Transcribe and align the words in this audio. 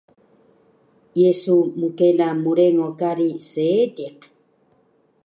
Ye 1.19 1.29
su 1.41 1.55
mkela 1.81 2.27
mrengo 2.43 2.87
kari 2.99 3.29
Seediq? 3.51 4.17